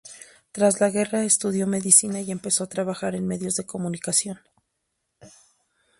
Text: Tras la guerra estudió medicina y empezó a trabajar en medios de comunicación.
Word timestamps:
Tras 0.51 0.81
la 0.81 0.89
guerra 0.89 1.23
estudió 1.25 1.67
medicina 1.67 2.21
y 2.21 2.31
empezó 2.31 2.63
a 2.63 2.67
trabajar 2.69 3.13
en 3.13 3.27
medios 3.27 3.55
de 3.55 3.67
comunicación. 3.67 4.39